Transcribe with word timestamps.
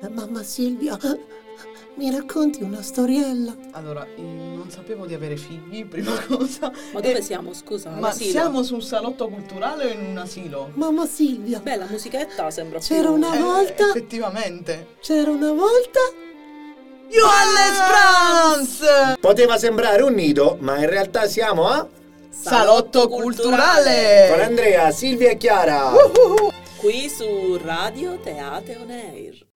Eh, 0.00 0.08
Mamma 0.08 0.42
Silvia, 0.42 0.96
mi 1.96 2.10
racconti 2.12 2.62
una 2.62 2.82
storiella? 2.82 3.54
Allora, 3.72 4.04
eh, 4.04 4.20
non 4.20 4.70
sapevo 4.70 5.06
di 5.06 5.14
avere 5.14 5.36
figli, 5.36 5.84
prima 5.88 6.12
cosa. 6.26 6.70
Ma 6.92 7.00
dove 7.00 7.18
Eh, 7.18 7.22
siamo, 7.22 7.52
scusa? 7.52 7.90
Ma 7.90 7.96
All'asilo? 7.96 8.30
siamo 8.30 8.62
su 8.62 8.74
un 8.74 8.82
salotto 8.82 9.28
culturale 9.28 9.86
o 9.86 9.88
in 9.88 10.04
un 10.10 10.18
asilo? 10.18 10.70
Mamma 10.74 11.06
Silvia, 11.06 11.58
Beh, 11.60 11.76
la 11.76 11.86
musichetta 11.88 12.50
sembra 12.50 12.78
più... 12.78 12.86
C'era 12.88 13.10
una- 13.10 13.34
Eh, 13.34 13.38
volta- 13.40 13.88
effettivamente. 13.88 14.86
c'era 15.00 15.30
una 15.30 15.52
volta... 15.52 16.00
Johannes 17.10 17.78
Brahms! 17.88 19.16
Poteva 19.18 19.56
sembrare 19.56 20.02
un 20.02 20.12
nido, 20.12 20.58
ma 20.60 20.78
in 20.78 20.88
realtà 20.90 21.26
siamo 21.26 21.66
a... 21.66 21.88
Salotto 22.28 23.08
culturale! 23.08 24.28
Con 24.30 24.40
Andrea, 24.40 24.90
Silvia 24.92 25.30
e 25.30 25.36
Chiara. 25.38 25.90
Qui 26.76 27.08
su 27.08 27.58
Radio 27.64 28.18
Teate 28.20 28.76
On 28.80 28.90
Air. 28.90 29.46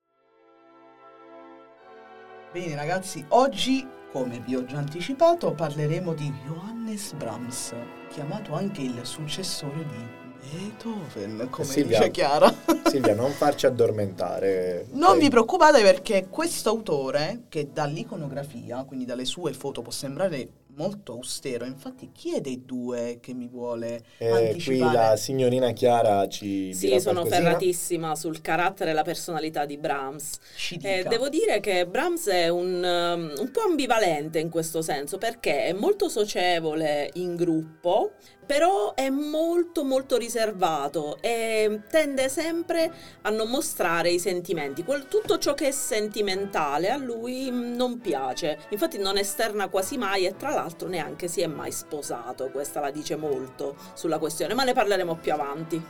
Bene 2.53 2.75
ragazzi, 2.75 3.25
oggi, 3.29 3.89
come 4.11 4.41
vi 4.41 4.55
ho 4.55 4.65
già 4.65 4.77
anticipato, 4.77 5.53
parleremo 5.53 6.13
di 6.13 6.31
Johannes 6.45 7.13
Brahms, 7.15 7.75
chiamato 8.11 8.53
anche 8.53 8.83
il 8.83 9.01
successore 9.05 9.87
di 9.87 10.21
Beethoven, 10.51 11.47
come 11.49 11.67
Silvia. 11.67 11.99
dice 11.99 12.11
Chiara. 12.11 12.55
Silvia, 12.85 13.15
non 13.15 13.31
farci 13.31 13.65
addormentare. 13.65 14.87
Non 14.91 15.13
Poi- 15.13 15.21
vi 15.21 15.31
preoccupate 15.31 15.81
perché 15.81 16.27
questo 16.29 16.69
autore, 16.69 17.45
che 17.49 17.71
dall'iconografia, 17.73 18.85
quindi 18.85 19.07
dalle 19.07 19.25
sue 19.25 19.55
foto, 19.55 19.81
può 19.81 19.93
sembrare 19.93 20.47
molto 20.75 21.13
austero, 21.13 21.65
infatti 21.65 22.11
chi 22.13 22.35
è 22.35 22.41
dei 22.41 22.65
due 22.65 23.19
che 23.21 23.35
mi 23.35 23.49
vuole 23.49 24.05
Eh, 24.19 24.57
qui 24.65 24.79
la 24.91 25.17
signorina 25.17 25.73
Chiara 25.73 26.27
ci 26.29 26.73
Sì, 26.73 26.87
dirà 26.87 26.99
sono 26.99 27.25
qualcosina. 27.25 27.59
ferratissima 27.59 28.15
sul 28.17 28.41
carattere 28.41 28.91
e 28.91 28.95
la 28.95 29.03
personalità 29.03 29.67
di 29.67 29.77
Brahms. 29.79 30.39
Ci 30.55 30.79
Eh, 30.83 31.05
devo 31.07 31.29
dire 31.29 31.61
che 31.61 31.87
Brahms 31.87 32.27
è 32.29 32.49
un, 32.49 32.83
um, 32.83 33.33
un 33.39 33.51
po' 33.51 33.61
ambivalente 33.63 34.39
in 34.39 34.49
questo 34.49 34.81
senso 34.83 35.19
perché 35.19 35.65
è 35.67 35.73
molto 35.73 36.09
socievole 36.09 37.11
in 37.15 37.37
gruppo, 37.37 38.13
però 38.45 38.95
è 38.95 39.09
molto 39.09 39.85
molto 39.85 40.17
riservato 40.17 41.21
e 41.21 41.83
tende 41.89 42.29
sempre 42.29 42.93
a 43.23 43.31
non 43.31 43.49
mostrare 43.51 44.11
i 44.11 44.19
sentimenti. 44.19 44.85
Tutto 45.09 45.39
ciò 45.39 45.55
che 45.55 45.69
è 45.69 45.71
sentimentale 45.71 46.91
a 46.91 46.97
lui 46.97 47.51
mm, 47.51 47.75
non 47.75 48.01
piace. 48.01 48.59
Infatti 48.71 48.99
non 48.99 49.17
esterna 49.17 49.69
quasi 49.69 49.97
mai 49.97 50.27
e 50.27 50.37
tra 50.37 50.49
l'altro 50.51 50.61
neanche 50.87 51.29
si 51.29 51.41
è 51.41 51.47
mai 51.47 51.73
sposato. 51.73 52.51
Questa 52.51 52.81
la 52.81 52.91
dice 52.91 53.17
molto 53.17 53.77
sulla 53.95 54.19
questione, 54.19 54.55
ma 54.55 54.65
ne 54.65 54.73
parleremo 54.73 55.17
più 55.17 55.33
avanti. 55.33 55.83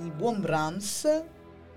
Il 0.00 0.10
buon 0.12 0.40
Brahms 0.40 1.24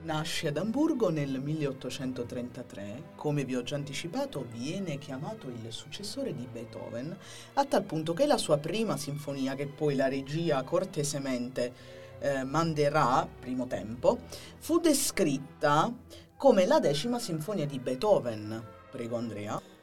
nasce 0.01 0.47
ad 0.47 0.57
Amburgo 0.57 1.09
nel 1.09 1.39
1833, 1.39 3.11
come 3.15 3.43
vi 3.43 3.55
ho 3.55 3.63
già 3.63 3.75
anticipato 3.75 4.45
viene 4.49 4.97
chiamato 4.97 5.47
il 5.47 5.71
successore 5.71 6.33
di 6.33 6.47
Beethoven, 6.51 7.15
a 7.53 7.65
tal 7.65 7.83
punto 7.83 8.13
che 8.13 8.25
la 8.25 8.37
sua 8.37 8.57
prima 8.57 8.97
sinfonia, 8.97 9.55
che 9.55 9.67
poi 9.67 9.95
la 9.95 10.07
regia 10.07 10.63
cortesemente 10.63 11.73
eh, 12.19 12.43
manderà, 12.43 13.27
primo 13.39 13.67
tempo, 13.67 14.19
fu 14.57 14.79
descritta 14.79 15.93
come 16.35 16.65
la 16.65 16.79
decima 16.79 17.19
sinfonia 17.19 17.65
di 17.65 17.79
Beethoven. 17.79 18.63
Prego 18.89 19.17
Andrea. 19.17 19.78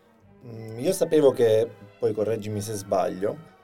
Mm, 0.47 0.78
Io 0.78 0.92
sapevo 0.92 1.33
che, 1.33 1.69
poi 1.98 2.12
correggimi 2.12 2.61
se 2.61 2.75
sbaglio, 2.75 3.55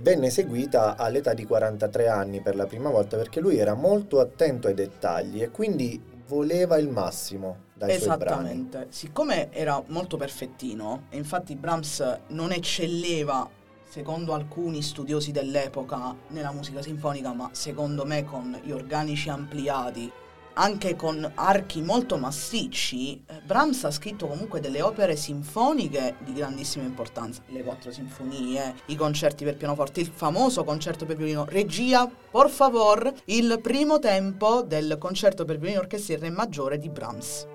venne 0.00 0.28
eseguita 0.28 0.96
all'età 0.96 1.34
di 1.34 1.44
43 1.44 2.08
anni 2.08 2.40
per 2.40 2.54
la 2.54 2.66
prima 2.66 2.90
volta 2.90 3.16
perché 3.16 3.40
lui 3.40 3.58
era 3.58 3.74
molto 3.74 4.20
attento 4.20 4.68
ai 4.68 4.74
dettagli 4.74 5.42
e 5.42 5.50
quindi 5.50 6.00
voleva 6.28 6.76
il 6.76 6.88
massimo 6.88 7.64
dai. 7.74 7.92
Esattamente. 7.92 8.86
Siccome 8.90 9.52
era 9.52 9.82
molto 9.86 10.16
perfettino, 10.16 11.06
e 11.08 11.16
infatti 11.16 11.56
Brahms 11.56 12.20
non 12.28 12.52
eccelleva, 12.52 13.48
secondo 13.88 14.34
alcuni 14.34 14.82
studiosi 14.82 15.32
dell'epoca, 15.32 16.14
nella 16.28 16.52
musica 16.52 16.82
sinfonica, 16.82 17.32
ma 17.32 17.48
secondo 17.52 18.04
me 18.04 18.24
con 18.24 18.56
gli 18.62 18.70
organici 18.70 19.30
ampliati, 19.30 20.12
anche 20.58 20.96
con 20.96 21.30
archi 21.34 21.82
molto 21.82 22.16
massicci, 22.16 23.24
eh, 23.26 23.40
Brahms 23.44 23.84
ha 23.84 23.90
scritto 23.90 24.26
comunque 24.26 24.60
delle 24.60 24.82
opere 24.82 25.16
sinfoniche 25.16 26.16
di 26.18 26.32
grandissima 26.32 26.84
importanza. 26.84 27.42
Le 27.46 27.62
quattro 27.62 27.92
sinfonie, 27.92 28.74
i 28.86 28.96
concerti 28.96 29.44
per 29.44 29.56
pianoforte, 29.56 30.00
il 30.00 30.10
famoso 30.12 30.64
concerto 30.64 31.06
per 31.06 31.16
violino. 31.16 31.46
Regia, 31.48 32.10
por 32.30 32.50
favor, 32.50 33.12
il 33.26 33.60
primo 33.62 33.98
tempo 33.98 34.62
del 34.62 34.96
concerto 34.98 35.44
per 35.44 35.58
violino 35.58 35.80
orchestra 35.80 36.14
in 36.14 36.20
re 36.20 36.30
maggiore 36.30 36.78
di 36.78 36.88
Brahms. 36.88 37.46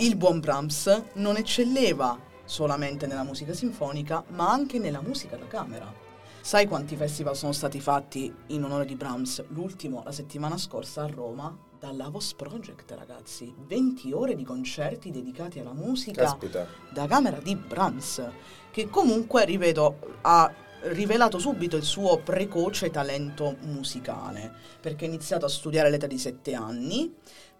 Il 0.00 0.14
buon 0.14 0.38
Brahms 0.38 1.02
non 1.14 1.36
eccelleva 1.36 2.16
solamente 2.44 3.08
nella 3.08 3.24
musica 3.24 3.52
sinfonica, 3.52 4.22
ma 4.28 4.48
anche 4.48 4.78
nella 4.78 5.00
musica 5.00 5.34
da 5.34 5.48
camera. 5.48 5.92
Sai 6.40 6.68
quanti 6.68 6.94
festival 6.94 7.34
sono 7.34 7.50
stati 7.50 7.80
fatti 7.80 8.32
in 8.46 8.62
onore 8.62 8.84
di 8.84 8.94
Brahms? 8.94 9.42
L'ultimo, 9.48 10.02
la 10.04 10.12
settimana 10.12 10.56
scorsa 10.56 11.02
a 11.02 11.08
Roma, 11.08 11.52
dall'Avos 11.80 12.34
Project, 12.34 12.92
ragazzi. 12.92 13.52
20 13.66 14.12
ore 14.12 14.36
di 14.36 14.44
concerti 14.44 15.10
dedicati 15.10 15.58
alla 15.58 15.72
musica 15.72 16.22
Caspita. 16.22 16.64
da 16.92 17.08
camera 17.08 17.40
di 17.40 17.56
Brahms, 17.56 18.22
che 18.70 18.88
comunque, 18.88 19.44
ripeto, 19.46 19.98
ha 20.20 20.54
rivelato 20.80 21.40
subito 21.40 21.76
il 21.76 21.82
suo 21.82 22.18
precoce 22.18 22.90
talento 22.90 23.56
musicale, 23.62 24.52
perché 24.80 25.06
ha 25.06 25.08
iniziato 25.08 25.44
a 25.44 25.48
studiare 25.48 25.88
all'età 25.88 26.06
di 26.06 26.18
7 26.18 26.54
anni, 26.54 27.12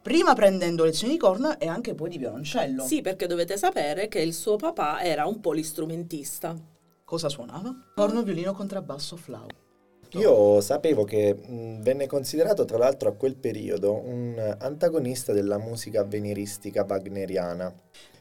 prima 0.02 0.34
prendendo 0.34 0.84
lezioni 0.84 1.14
di 1.14 1.18
corno 1.18 1.58
e 1.58 1.66
anche 1.66 1.94
poi 1.94 2.08
di 2.08 2.18
violoncello. 2.18 2.84
Sì, 2.84 3.00
perché 3.00 3.26
dovete 3.26 3.56
sapere 3.56 4.08
che 4.08 4.20
il 4.20 4.34
suo 4.34 4.56
papà 4.56 5.02
era 5.02 5.26
un 5.26 5.40
polistrumentista. 5.40 6.56
Cosa 7.04 7.28
suonava? 7.28 7.74
Corno, 7.94 8.22
violino, 8.22 8.52
contrabbasso, 8.52 9.16
flauto. 9.16 9.66
Io 10.12 10.60
sapevo 10.62 11.04
che 11.04 11.34
mh, 11.34 11.82
venne 11.82 12.06
considerato 12.06 12.64
tra 12.64 12.78
l'altro 12.78 13.10
a 13.10 13.14
quel 13.14 13.36
periodo 13.36 13.94
un 13.94 14.56
antagonista 14.58 15.32
della 15.32 15.58
musica 15.58 16.00
avveniristica 16.00 16.86
wagneriana, 16.88 17.74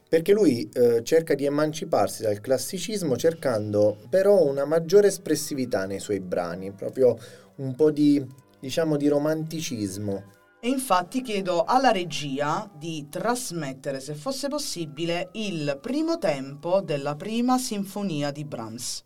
perché 0.10 0.34
lui 0.34 0.70
eh, 0.74 1.02
cerca 1.04 1.34
di 1.34 1.46
emanciparsi 1.46 2.24
dal 2.24 2.42
classicismo 2.42 3.16
cercando 3.16 3.98
però 4.10 4.44
una 4.44 4.66
maggiore 4.66 5.08
espressività 5.08 5.86
nei 5.86 6.00
suoi 6.00 6.20
brani, 6.20 6.72
proprio 6.72 7.18
un 7.58 7.74
po' 7.76 7.92
di, 7.92 8.26
diciamo, 8.60 8.98
di 8.98 9.08
romanticismo. 9.08 10.36
E 10.60 10.70
infatti 10.70 11.22
chiedo 11.22 11.64
alla 11.66 11.92
regia 11.92 12.70
di 12.74 13.08
trasmettere, 13.10 14.00
se 14.00 14.16
fosse 14.16 14.48
possibile, 14.48 15.30
il 15.34 15.78
primo 15.80 16.18
tempo 16.18 16.82
della 16.82 17.16
prima 17.16 17.60
sinfonia 17.60 18.32
di 18.32 18.44
Brahms. 18.44 19.06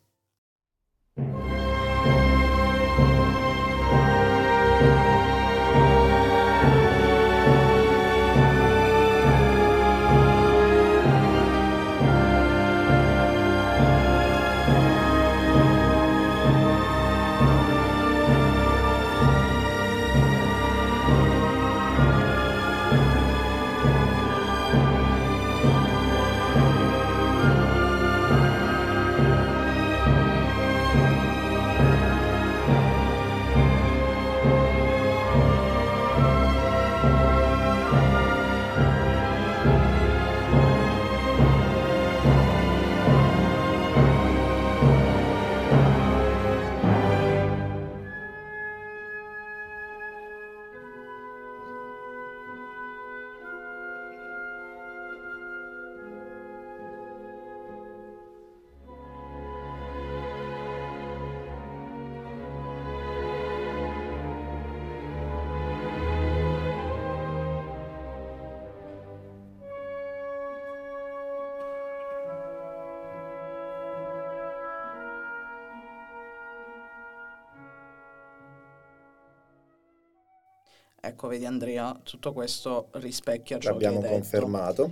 Ecco, 81.03 81.27
vedi 81.29 81.47
Andrea, 81.47 81.99
tutto 82.03 82.31
questo 82.31 82.89
rispecchia 82.91 83.57
ciò 83.57 83.71
L'abbiamo 83.71 84.01
che 84.01 84.05
hai 84.05 84.11
detto. 84.13 84.21
confermato. 84.21 84.91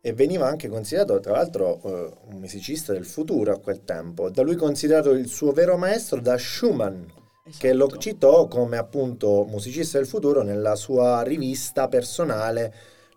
E 0.00 0.12
veniva 0.12 0.46
anche 0.46 0.68
considerato, 0.68 1.18
tra 1.18 1.32
l'altro, 1.32 1.80
eh, 1.82 2.12
un 2.26 2.38
musicista 2.38 2.92
del 2.92 3.04
futuro 3.04 3.52
a 3.52 3.58
quel 3.58 3.82
tempo. 3.84 4.30
Da 4.30 4.42
lui 4.42 4.54
considerato 4.54 5.10
il 5.10 5.26
suo 5.26 5.50
vero 5.50 5.76
maestro 5.76 6.20
da 6.20 6.38
Schumann, 6.38 7.02
che 7.58 7.72
lo 7.72 7.86
Esatto. 7.86 8.00
citò 8.00 8.46
come 8.46 8.76
appunto 8.76 9.44
musicista 9.48 9.98
del 9.98 10.06
futuro 10.06 10.42
nella 10.42 10.76
sua 10.76 11.22
rivista 11.22 11.88
personale, 11.88 12.72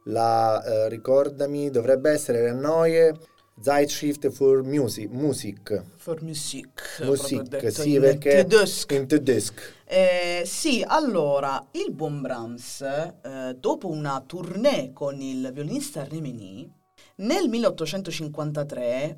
la, 0.05 0.63
eh, 0.63 0.89
ricordami, 0.89 1.69
dovrebbe 1.69 2.09
essere 2.09 2.41
le 2.41 2.53
Neue 2.53 3.13
Zeitschrift 3.59 4.31
für 4.31 4.63
Musik, 4.63 5.11
Musik, 5.11 5.83
For 5.95 6.21
music, 6.21 7.49
detto 7.49 7.81
sì, 7.81 7.95
in 7.95 8.01
perché 8.01 8.45
tedesco. 8.45 8.93
in 8.93 9.07
tedesco. 9.07 9.61
Eh, 9.85 10.43
sì, 10.45 10.83
allora, 10.85 11.67
il 11.71 11.91
buon 11.91 12.21
Brahms, 12.21 12.81
eh, 12.81 13.55
dopo 13.59 13.87
una 13.89 14.23
tournée 14.25 14.91
con 14.93 15.19
il 15.21 15.49
violinista 15.53 16.03
Rimini, 16.03 16.71
nel 17.17 17.49
1853 17.49 19.17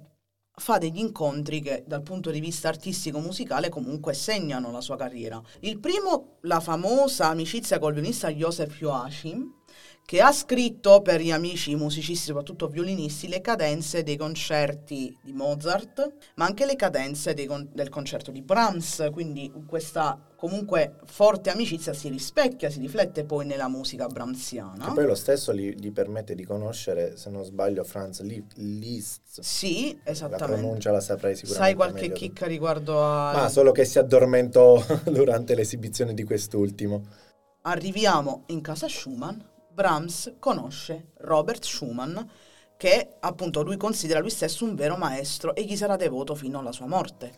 fa 0.60 0.78
degli 0.78 1.00
incontri 1.00 1.62
che 1.62 1.84
dal 1.86 2.02
punto 2.02 2.32
di 2.32 2.40
vista 2.40 2.70
artistico-musicale 2.70 3.70
comunque 3.70 4.14
segnano 4.14 4.72
la 4.72 4.82
sua 4.82 4.96
carriera. 4.96 5.42
Il 5.62 5.80
primo, 5.80 6.38
la 6.42 6.60
famosa 6.62 7.28
amicizia 7.28 7.78
col 7.78 7.94
violinista 7.94 8.30
Joseph 8.30 8.78
Joachim, 8.78 9.54
che 10.06 10.22
ha 10.22 10.32
scritto 10.32 11.02
per 11.02 11.22
gli 11.22 11.32
amici 11.32 11.76
musicisti, 11.76 12.26
soprattutto 12.26 12.68
violinisti, 12.68 13.28
le 13.28 13.42
cadenze 13.42 14.02
dei 14.02 14.18
concerti 14.18 15.16
di 15.22 15.34
Mozart, 15.34 16.12
ma 16.36 16.46
anche 16.46 16.66
le 16.66 16.76
cadenze 16.76 17.34
con- 17.46 17.70
del 17.72 17.90
concerto 17.90 18.32
di 18.32 18.42
Brahms, 18.42 19.10
quindi 19.12 19.52
questa 19.68 20.20
comunque 20.36 20.96
forte 21.06 21.52
amicizia 21.52 21.94
si 21.94 22.08
rispecchia, 22.10 22.70
si 22.70 22.80
riflette 22.80 23.24
poi 23.26 23.46
nella 23.46 23.68
musica 23.68 24.08
brahmsiana. 24.08 24.86
Che 24.86 24.94
poi 24.94 25.06
lo 25.06 25.14
stesso 25.16 25.54
gli, 25.54 25.76
gli 25.76 25.92
permette 25.92 26.34
di 26.34 26.46
conoscere, 26.46 27.18
se 27.18 27.30
non 27.30 27.44
sbaglio, 27.44 27.84
Franz 27.84 28.22
Li- 28.22 28.44
Liszt. 28.56 29.42
Sì, 29.42 29.96
La 30.04 30.12
esattamente. 30.12 30.46
pronuncia 30.62 30.92
la 30.92 31.02
saprei 31.02 31.36
sicuramente. 31.36 31.68
Sai 31.68 31.76
qualche 31.76 32.08
tu. 32.08 32.14
chicca 32.14 32.48
riguardo 32.48 33.04
a... 33.04 33.34
Ma 33.34 33.50
solo 33.50 33.72
che 33.72 33.86
si 33.86 34.00
addormentò 34.00 34.82
durante 35.06 35.56
l'esibizione 35.56 36.14
di 36.14 36.24
quest'ultimo. 36.24 37.04
Arriviamo 37.64 38.44
in 38.48 38.62
casa 38.62 38.88
Schumann, 38.88 39.38
Brahms 39.80 40.34
conosce 40.40 41.12
Robert 41.20 41.64
Schumann, 41.64 42.20
che 42.76 43.16
appunto 43.22 43.62
lui 43.62 43.78
considera 43.78 44.20
lui 44.20 44.30
stesso 44.30 44.66
un 44.66 44.76
vero 44.76 44.98
maestro 44.98 45.56
e 45.56 45.64
gli 45.64 45.78
sarà 45.78 45.96
devoto 45.96 46.36
fino 46.36 46.60
alla 46.60 46.74
sua 46.74 46.86
morte. 46.86 47.32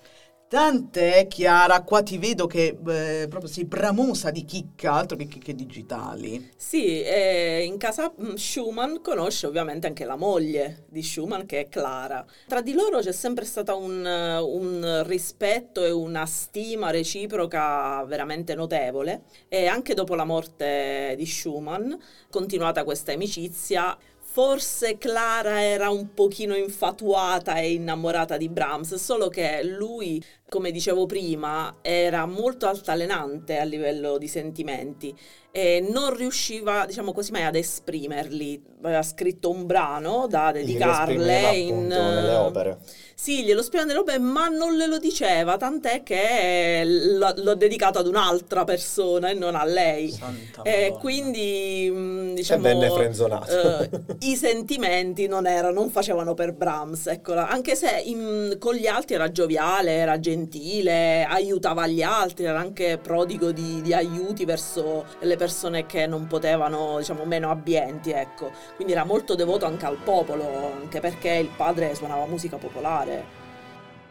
Tant'è, 0.51 1.27
Chiara, 1.27 1.81
qua 1.81 2.03
ti 2.03 2.17
vedo 2.17 2.45
che 2.45 2.77
eh, 2.85 3.27
proprio 3.29 3.49
sei 3.49 3.63
bramosa 3.63 4.31
di 4.31 4.43
chicca, 4.43 4.91
altro 4.91 5.15
che 5.15 5.29
chicche 5.29 5.55
digitali. 5.55 6.51
Sì, 6.57 7.01
e 7.01 7.63
in 7.63 7.77
casa 7.77 8.11
mm, 8.21 8.33
Schumann 8.33 8.97
conosce 9.01 9.47
ovviamente 9.47 9.87
anche 9.87 10.03
la 10.03 10.17
moglie 10.17 10.83
di 10.89 11.03
Schumann 11.03 11.45
che 11.45 11.61
è 11.61 11.69
Clara. 11.69 12.25
Tra 12.47 12.61
di 12.61 12.73
loro 12.73 12.99
c'è 12.99 13.13
sempre 13.13 13.45
stata 13.45 13.75
un, 13.75 14.05
eh, 14.05 14.39
un 14.39 15.03
rispetto 15.05 15.85
e 15.85 15.91
una 15.91 16.25
stima 16.25 16.89
reciproca 16.89 18.03
veramente 18.03 18.53
notevole 18.53 19.21
e 19.47 19.67
anche 19.67 19.93
dopo 19.93 20.15
la 20.15 20.25
morte 20.25 21.13
di 21.15 21.25
Schumann, 21.25 21.93
continuata 22.29 22.83
questa 22.83 23.13
amicizia, 23.13 23.97
Forse 24.33 24.97
Clara 24.97 25.61
era 25.61 25.89
un 25.89 26.13
pochino 26.13 26.55
infatuata 26.55 27.57
e 27.57 27.73
innamorata 27.73 28.37
di 28.37 28.47
Brahms, 28.47 28.95
solo 28.95 29.27
che 29.27 29.61
lui, 29.61 30.23
come 30.47 30.71
dicevo 30.71 31.05
prima, 31.05 31.79
era 31.81 32.25
molto 32.25 32.65
altalenante 32.65 33.59
a 33.59 33.65
livello 33.65 34.17
di 34.17 34.29
sentimenti 34.29 35.13
e 35.51 35.85
non 35.85 36.15
riusciva, 36.15 36.85
diciamo 36.85 37.11
così, 37.11 37.33
mai 37.33 37.43
ad 37.43 37.55
esprimerli. 37.55 38.63
Aveva 38.83 39.03
scritto 39.03 39.49
un 39.49 39.65
brano 39.65 40.27
da 40.29 40.53
dedicarle 40.53 41.51
in 41.55 41.73
appunto 41.73 42.01
nelle 42.01 42.35
opere. 42.35 42.77
Sì, 43.21 43.43
glielo 43.43 43.61
spiega 43.61 43.85
nelle 43.85 43.99
opere, 43.99 44.17
ma 44.17 44.47
non 44.47 44.75
le 44.75 44.87
lo 44.87 44.97
diceva, 44.97 45.55
tant'è 45.55 46.01
che 46.01 46.81
l'ho, 46.83 47.31
l'ho 47.35 47.53
dedicato 47.53 47.99
ad 47.99 48.07
un'altra 48.07 48.63
persona 48.63 49.29
e 49.29 49.35
non 49.35 49.53
a 49.53 49.63
lei. 49.63 50.09
Santa 50.09 50.63
E 50.63 50.81
Madonna. 50.85 50.97
quindi, 50.99 51.91
mh, 51.93 52.33
diciamo, 52.33 52.63
venne 52.63 52.89
frenzonato. 52.89 53.79
eh, 53.79 53.89
i 54.21 54.35
sentimenti 54.35 55.27
non, 55.27 55.45
erano, 55.45 55.81
non 55.81 55.91
facevano 55.91 56.33
per 56.33 56.53
Brahms, 56.53 57.05
eccola. 57.05 57.47
anche 57.47 57.75
se 57.75 58.01
in- 58.05 58.55
con 58.57 58.73
gli 58.73 58.87
altri 58.87 59.13
era 59.13 59.31
gioviale, 59.31 59.91
era 59.91 60.19
gentile, 60.19 61.23
aiutava 61.23 61.85
gli 61.85 62.01
altri, 62.01 62.45
era 62.45 62.57
anche 62.59 62.97
prodigo 62.97 63.51
di, 63.51 63.83
di 63.83 63.93
aiuti 63.93 64.45
verso 64.45 65.05
le 65.19 65.35
persone 65.35 65.85
che 65.85 66.07
non 66.07 66.25
potevano, 66.25 66.97
diciamo, 66.97 67.23
meno 67.25 67.51
abbienti, 67.51 68.09
ecco. 68.09 68.49
Quindi 68.75 68.93
era 68.93 69.03
molto 69.05 69.35
devoto 69.35 69.67
anche 69.67 69.85
al 69.85 69.97
popolo, 70.03 70.71
anche 70.81 70.99
perché 70.99 71.29
il 71.33 71.51
padre 71.55 71.93
suonava 71.93 72.25
musica 72.25 72.57
popolare. 72.57 73.09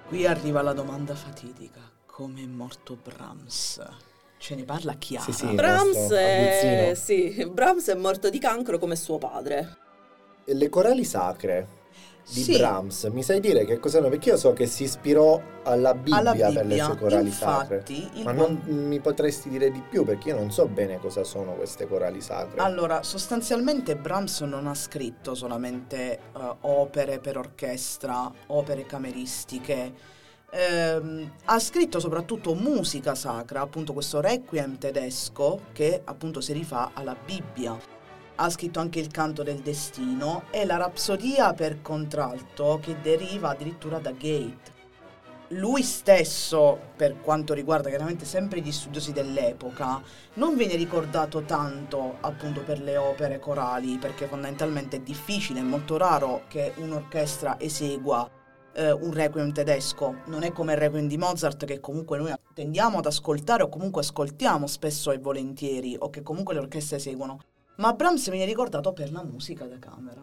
Qui 0.06 0.26
arriva 0.26 0.62
la 0.62 0.72
domanda 0.72 1.14
fatidica. 1.14 1.80
Come 2.06 2.42
è 2.42 2.46
morto 2.46 2.96
Brahms? 3.02 3.82
Ce 4.38 4.54
ne 4.54 4.64
parla 4.64 4.94
Chiara. 4.94 5.24
Sì, 5.24 5.32
sì. 5.32 5.54
Brahms 5.54 6.10
è, 6.10 6.92
sì, 6.94 7.48
Brahms 7.50 7.88
è 7.88 7.94
morto 7.94 8.30
di 8.30 8.38
cancro 8.38 8.78
come 8.78 8.96
suo 8.96 9.18
padre. 9.18 9.76
Le 10.44 10.68
corali 10.68 11.04
sacre 11.04 11.79
di 12.32 12.42
Sì. 12.42 12.56
Brahms, 12.56 13.04
mi 13.12 13.22
sai 13.22 13.40
dire 13.40 13.64
che 13.64 13.78
cos'erano? 13.80 14.08
Perché 14.10 14.30
io 14.30 14.36
so 14.36 14.52
che 14.52 14.66
si 14.66 14.84
ispirò 14.84 15.40
alla 15.64 15.94
Bibbia, 15.94 16.16
Alla 16.16 16.32
per 16.32 16.54
le 16.54 16.62
Bibbia. 16.62 16.84
sue 16.84 16.96
corali 16.96 17.26
Infatti, 17.28 18.08
sacre. 18.12 18.22
Ma 18.24 18.32
non 18.32 18.60
mi 18.66 19.00
potresti 19.00 19.48
dire 19.48 19.70
di 19.70 19.82
più 19.88 20.04
perché 20.04 20.28
io 20.30 20.36
non 20.36 20.50
so 20.50 20.66
bene 20.66 20.98
cosa 21.00 21.24
sono 21.24 21.52
queste 21.54 21.86
corali 21.88 22.20
sacre. 22.20 22.60
Allora, 22.60 23.02
sostanzialmente 23.02 23.96
Brahms 23.96 24.40
non 24.42 24.66
ha 24.66 24.74
scritto 24.74 25.34
solamente 25.34 26.12
eh, 26.18 26.20
opere 26.60 27.18
per 27.18 27.36
orchestra, 27.36 28.30
opere 28.46 28.86
cameristiche, 28.86 29.92
ehm, 30.50 31.32
ha 31.46 31.58
scritto 31.58 32.00
soprattutto 32.00 32.54
musica 32.54 33.14
sacra, 33.14 33.60
appunto 33.60 33.92
questo 33.92 34.20
requiem 34.20 34.78
tedesco 34.78 35.60
che 35.72 36.00
appunto 36.04 36.40
si 36.40 36.52
rifà 36.52 36.90
alla 36.94 37.16
Bibbia. 37.24 37.98
Ha 38.42 38.48
scritto 38.48 38.80
anche 38.80 39.00
il 39.00 39.08
canto 39.08 39.42
del 39.42 39.58
destino 39.58 40.44
e 40.50 40.64
la 40.64 40.78
rapsodia 40.78 41.52
per 41.52 41.82
contralto 41.82 42.78
che 42.80 42.96
deriva 43.02 43.50
addirittura 43.50 43.98
da 43.98 44.12
Gate. 44.12 44.78
Lui 45.48 45.82
stesso, 45.82 46.78
per 46.96 47.20
quanto 47.20 47.52
riguarda 47.52 47.90
chiaramente 47.90 48.24
sempre 48.24 48.60
gli 48.60 48.72
studiosi 48.72 49.12
dell'epoca, 49.12 50.00
non 50.34 50.56
viene 50.56 50.76
ricordato 50.76 51.42
tanto 51.42 52.16
appunto 52.20 52.62
per 52.62 52.80
le 52.80 52.96
opere 52.96 53.38
corali, 53.38 53.98
perché 53.98 54.26
fondamentalmente 54.26 54.96
è 54.96 55.00
difficile, 55.00 55.60
è 55.60 55.62
molto 55.62 55.98
raro 55.98 56.44
che 56.48 56.72
un'orchestra 56.76 57.60
esegua 57.60 58.26
eh, 58.72 58.90
un 58.90 59.12
requiem 59.12 59.52
tedesco. 59.52 60.22
Non 60.28 60.44
è 60.44 60.52
come 60.52 60.72
il 60.72 60.78
requiem 60.78 61.08
di 61.08 61.18
Mozart 61.18 61.66
che 61.66 61.78
comunque 61.78 62.16
noi 62.16 62.32
tendiamo 62.54 63.00
ad 63.00 63.04
ascoltare 63.04 63.64
o 63.64 63.68
comunque 63.68 64.00
ascoltiamo 64.00 64.66
spesso 64.66 65.12
e 65.12 65.18
volentieri, 65.18 65.94
o 65.98 66.08
che 66.08 66.22
comunque 66.22 66.54
le 66.54 66.60
orchestre 66.60 66.96
eseguono. 66.96 67.38
Ma 67.80 67.94
Brahms 67.94 68.28
viene 68.28 68.44
ricordato 68.44 68.92
per 68.92 69.10
la 69.10 69.24
musica 69.24 69.64
da 69.64 69.78
camera. 69.78 70.22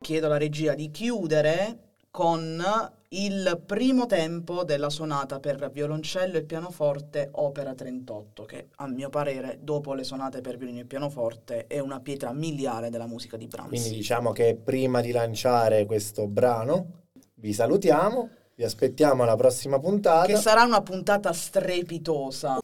Chiedo 0.00 0.26
alla 0.26 0.38
regia 0.38 0.72
di 0.72 0.90
chiudere 0.90 1.96
con 2.10 2.64
il 3.08 3.62
primo 3.66 4.06
tempo 4.06 4.64
della 4.64 4.88
sonata 4.88 5.40
per 5.40 5.70
violoncello 5.70 6.38
e 6.38 6.42
pianoforte 6.42 7.28
opera 7.32 7.74
38 7.74 8.44
che 8.44 8.68
a 8.76 8.88
mio 8.88 9.10
parere 9.10 9.58
dopo 9.60 9.92
le 9.92 10.04
sonate 10.04 10.40
per 10.40 10.56
violino 10.56 10.80
e 10.80 10.84
pianoforte 10.86 11.66
è 11.66 11.78
una 11.80 12.00
pietra 12.00 12.32
miliare 12.32 12.88
della 12.88 13.06
musica 13.06 13.36
di 13.36 13.46
Brahms. 13.46 13.68
Quindi 13.68 13.90
diciamo 13.90 14.32
che 14.32 14.56
prima 14.56 15.02
di 15.02 15.10
lanciare 15.12 15.84
questo 15.84 16.28
brano 16.28 17.02
vi 17.34 17.52
salutiamo, 17.52 18.30
vi 18.54 18.64
aspettiamo 18.64 19.24
alla 19.24 19.36
prossima 19.36 19.78
puntata. 19.78 20.24
che 20.24 20.36
sarà 20.36 20.62
una 20.62 20.80
puntata 20.80 21.30
strepitosa. 21.34 22.58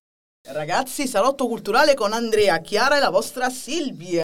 Ragazzi, 0.48 1.08
salotto 1.08 1.48
culturale 1.48 1.94
con 1.94 2.12
Andrea, 2.12 2.58
Chiara 2.58 2.98
e 2.98 3.00
la 3.00 3.10
vostra 3.10 3.50
Silvia. 3.50 4.22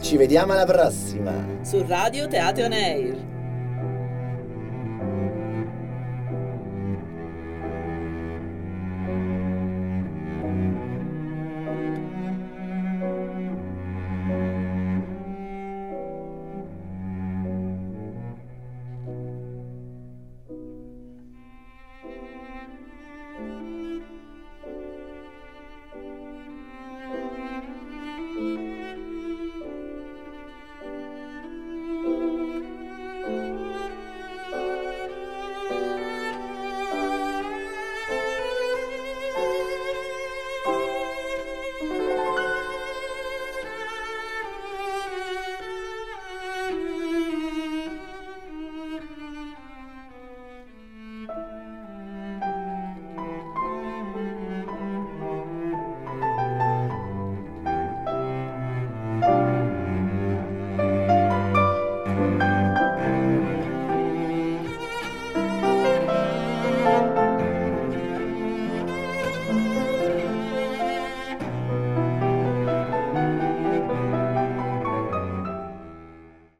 Ci 0.00 0.16
vediamo 0.16 0.52
alla 0.52 0.64
prossima. 0.64 1.60
Su 1.62 1.84
Radio 1.86 2.26
Teatro 2.26 2.64
On 2.64 2.72
Air. 2.72 3.29